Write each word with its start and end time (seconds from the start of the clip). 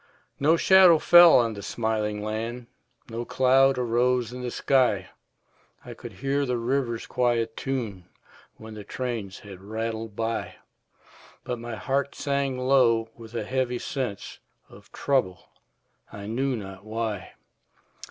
No 0.39 0.57
shadow 0.57 0.97
fell 0.97 1.37
on 1.37 1.53
the 1.53 1.61
smiling 1.61 2.23
land, 2.23 2.65
No 3.11 3.23
cloud 3.23 3.77
arose 3.77 4.33
in 4.33 4.41
the 4.41 4.49
sky; 4.49 5.11
I 5.85 5.93
could 5.93 6.11
hear 6.13 6.43
the 6.43 6.57
river's 6.57 7.05
quiet 7.05 7.55
tune 7.55 8.05
When 8.57 8.73
the 8.73 8.83
trains 8.83 9.37
had 9.41 9.61
rattled 9.61 10.15
by; 10.15 10.55
But 11.43 11.59
my 11.59 11.75
heart 11.75 12.15
sank 12.15 12.57
low 12.57 13.11
with 13.15 13.35
a 13.35 13.43
heavy 13.43 13.77
sense 13.77 14.39
Of 14.69 14.91
trouble, 14.91 15.49
I 16.11 16.25
knew 16.25 16.55
not 16.55 16.83
why. 16.83 17.33